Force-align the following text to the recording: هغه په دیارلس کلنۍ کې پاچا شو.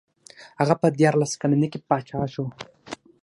هغه 0.59 0.75
په 0.81 0.87
دیارلس 0.99 1.31
کلنۍ 1.41 1.67
کې 1.73 1.79
پاچا 1.87 2.21
شو. 2.33 2.45